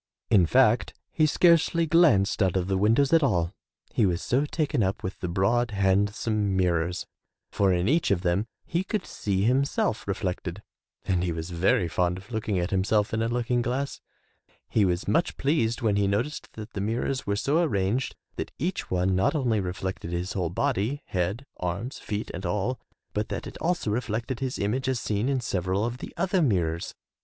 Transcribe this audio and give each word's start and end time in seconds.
In 0.31 0.47
fact, 0.47 0.95
he 1.11 1.27
scarcely 1.27 1.85
glanced 1.85 2.41
out 2.41 2.57
of 2.57 2.67
the 2.67 2.75
windows 2.75 3.13
at 3.13 3.21
all, 3.21 3.53
he 3.93 4.03
was 4.07 4.19
so 4.23 4.45
taken 4.45 4.81
up 4.81 5.03
with 5.03 5.19
the 5.19 5.27
broad, 5.27 5.69
handsome 5.69 6.57
mirrors, 6.57 7.05
for 7.51 7.71
in 7.71 7.87
each 7.87 8.09
of 8.09 8.21
them 8.21 8.47
he 8.65 8.83
could 8.83 9.05
see 9.05 9.43
himself 9.43 10.07
reflected 10.07 10.63
and 11.05 11.23
he 11.23 11.31
was 11.31 11.51
very 11.51 11.87
fond 11.87 12.17
of 12.17 12.31
looking 12.31 12.57
at 12.57 12.71
himself 12.71 13.13
in 13.13 13.21
a 13.21 13.27
looking 13.27 13.61
glass. 13.61 14.01
He 14.67 14.85
was 14.85 15.07
much 15.07 15.37
pleased 15.37 15.83
when 15.83 15.97
he 15.97 16.07
noticed 16.07 16.51
that 16.53 16.73
the 16.73 16.81
mirrors 16.81 17.27
were 17.27 17.35
so 17.35 17.61
arranged 17.61 18.15
that 18.37 18.49
each 18.57 18.89
one 18.89 19.15
not 19.15 19.35
only 19.35 19.59
reflected 19.59 20.11
his 20.11 20.33
whole 20.33 20.49
body, 20.49 21.03
head, 21.05 21.45
arms, 21.57 21.99
feet 21.99 22.31
and 22.33 22.43
all, 22.43 22.79
but 23.13 23.29
that 23.29 23.45
it 23.45 23.55
also 23.59 23.91
reflected 23.91 24.39
his 24.39 24.57
image 24.57 24.89
as 24.89 24.99
seen 24.99 25.29
in 25.29 25.39
several 25.41 25.85
of 25.85 25.99
the 25.99 26.11
other 26.17 26.41
mirrors. 26.41 26.95